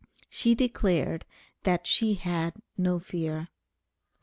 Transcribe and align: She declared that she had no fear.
She 0.31 0.55
declared 0.55 1.25
that 1.61 1.85
she 1.85 2.15
had 2.15 2.53
no 2.75 2.97
fear. 2.97 3.49